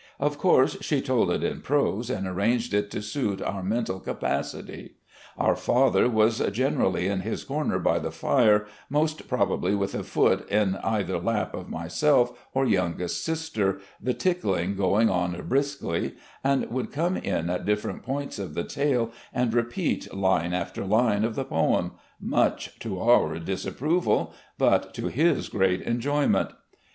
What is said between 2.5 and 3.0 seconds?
it